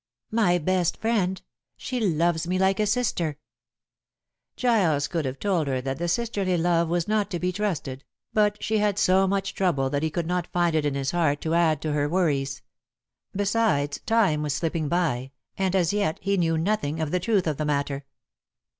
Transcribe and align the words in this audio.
"My 0.31 0.57
best 0.57 0.97
friend. 0.97 1.39
She 1.77 1.99
loves 1.99 2.47
me 2.47 2.57
like 2.57 2.79
a 2.79 2.87
sister." 2.87 3.37
Giles 4.55 5.07
could 5.07 5.25
have 5.25 5.37
told 5.37 5.67
her 5.67 5.79
that 5.79 5.99
the 5.99 6.07
sisterly 6.07 6.57
love 6.57 6.89
was 6.89 7.07
not 7.07 7.29
to 7.29 7.37
be 7.39 7.51
trusted, 7.51 8.03
but 8.33 8.63
she 8.63 8.79
had 8.79 8.97
so 8.97 9.27
much 9.27 9.53
trouble 9.53 9.91
that 9.91 10.01
he 10.01 10.09
could 10.09 10.25
not 10.25 10.47
find 10.51 10.75
it 10.75 10.87
in 10.87 10.95
his 10.95 11.11
heart 11.11 11.39
to 11.41 11.53
add 11.53 11.83
to 11.83 11.93
her 11.93 12.09
worries. 12.09 12.63
Besides, 13.35 13.99
time 14.07 14.41
was 14.41 14.55
slipping 14.55 14.89
by, 14.89 15.33
and 15.55 15.75
as 15.75 15.93
yet 15.93 16.17
he 16.19 16.35
knew 16.35 16.57
nothing 16.57 16.99
of 16.99 17.11
the 17.11 17.19
truth 17.19 17.45
of 17.45 17.57
the 17.57 17.65
matter. 17.65 18.03